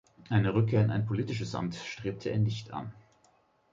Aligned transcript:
Eine 0.29 0.55
Rückkehr 0.55 0.83
in 0.83 0.89
ein 0.89 1.05
politisches 1.05 1.53
Amt 1.53 1.75
strebte 1.75 2.31
er 2.31 2.39
nicht 2.39 2.73
an. 2.73 2.91